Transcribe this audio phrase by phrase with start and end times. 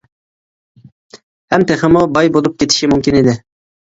[1.55, 3.37] ھەم تېخىمۇ باي بولۇپ كېتىشى مۇمكىن ئىدى.